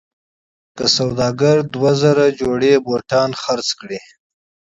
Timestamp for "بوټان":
2.85-3.29